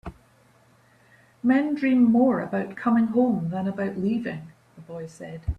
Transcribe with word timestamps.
"Men 1.43 1.75
dream 1.75 2.05
more 2.05 2.39
about 2.41 2.75
coming 2.75 3.05
home 3.05 3.49
than 3.51 3.67
about 3.67 3.99
leaving," 3.99 4.51
the 4.75 4.81
boy 4.81 5.05
said. 5.05 5.41